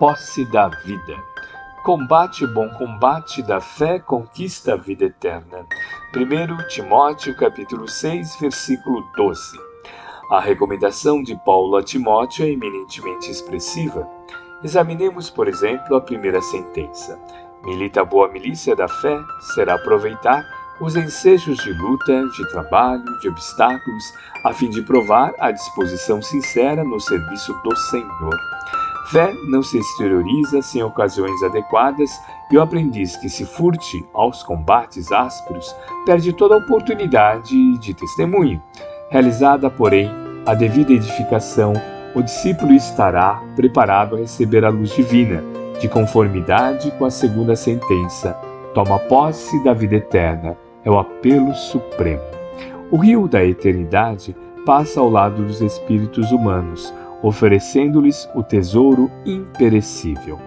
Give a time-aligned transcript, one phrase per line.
[0.00, 1.22] posse da vida.
[1.84, 5.66] Combate o bom combate da fé, conquista a vida eterna.
[6.16, 9.60] 1 Timóteo capítulo 6, versículo 12.
[10.30, 14.08] A recomendação de Paulo a Timóteo é eminentemente expressiva.
[14.64, 17.20] Examinemos, por exemplo, a primeira sentença.
[17.62, 19.20] Milita a boa milícia da fé,
[19.54, 20.42] será aproveitar
[20.80, 24.04] os ensejos de luta, de trabalho, de obstáculos,
[24.46, 28.40] a fim de provar a disposição sincera no serviço do Senhor.
[29.10, 32.10] Fé não se exterioriza sem ocasiões adequadas
[32.48, 35.74] e o aprendiz que se furte aos combates ásperos
[36.06, 38.62] perde toda oportunidade de testemunho.
[39.10, 40.08] Realizada, porém,
[40.46, 41.72] a devida edificação,
[42.14, 45.42] o discípulo estará preparado a receber a luz divina,
[45.80, 48.34] de conformidade com a segunda sentença.
[48.74, 52.22] Toma posse da vida eterna é o apelo supremo.
[52.92, 56.92] O rio da eternidade passa ao lado dos espíritos humanos,
[57.22, 60.38] oferecendo-lhes o tesouro imperecível.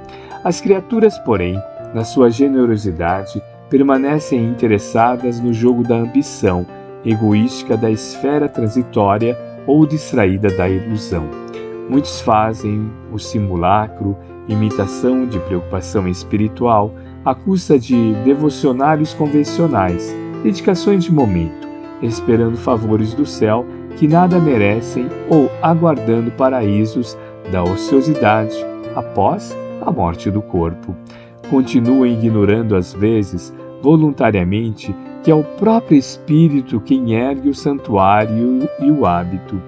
[0.44, 1.60] As criaturas, porém,
[1.94, 6.66] na sua generosidade, permanecem interessadas no jogo da ambição,
[7.06, 11.28] egoística da esfera transitória ou distraída da ilusão.
[11.90, 20.14] Muitos fazem o simulacro, imitação de preocupação espiritual, à custa de devocionários convencionais,
[20.44, 21.68] dedicações de momento,
[22.02, 23.66] esperando favores do céu
[23.98, 27.18] que nada merecem ou aguardando paraísos
[27.52, 28.56] da ociosidade
[28.96, 30.96] após a morte do corpo.
[31.50, 38.90] Continuam ignorando às vezes, voluntariamente, que é o próprio Espírito quem ergue o santuário e
[38.90, 39.62] o hábito.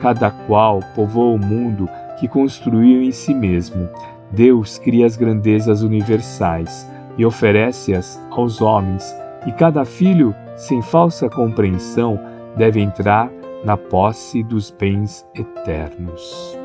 [0.00, 3.88] Cada qual povoa o mundo que construiu em si mesmo.
[4.30, 9.14] Deus cria as grandezas universais e oferece-as aos homens
[9.46, 12.18] e cada filho, sem falsa compreensão,
[12.56, 13.28] deve entrar
[13.64, 16.58] na posse dos bens eternos.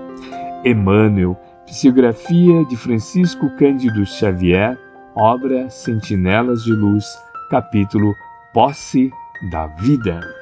[0.63, 4.77] Emmanuel, psicografia de Francisco Cândido Xavier,
[5.15, 7.05] obra Sentinelas de Luz,
[7.49, 8.13] capítulo
[8.53, 9.11] Posse
[9.51, 10.36] da Vida.